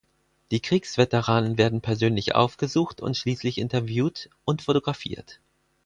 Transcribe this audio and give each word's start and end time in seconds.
Die 0.49 0.61
Kriegsveteranen 0.61 1.59
werden 1.59 1.79
persönlich 1.79 2.33
aufgesucht 2.33 3.01
und 3.01 3.15
schließlich 3.15 3.59
interviewt 3.59 4.31
und 4.45 4.63
fotografiert. 4.63 5.39